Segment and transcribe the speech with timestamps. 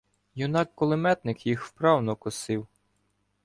[0.35, 2.67] Юнак-кулеметник їх вправно косив.